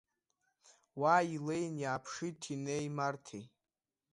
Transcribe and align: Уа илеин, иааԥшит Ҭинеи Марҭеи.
Уа 0.99 1.15
илеин, 1.33 1.75
иааԥшит 1.83 2.35
Ҭинеи 2.41 2.87
Марҭеи. 2.97 3.45